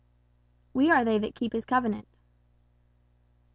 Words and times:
"We 0.73 0.89
are 0.89 1.05
they 1.05 1.19
that 1.19 1.35
keep 1.35 1.53
his 1.53 1.63
covenant." 1.63 2.07